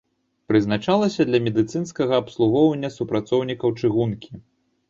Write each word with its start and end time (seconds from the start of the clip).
Прызначалася 0.51 1.21
для 1.29 1.41
медыцынскага 1.49 2.13
абслугоўвання 2.23 2.89
супрацоўнікаў 2.97 3.69
чыгункі. 3.83 4.31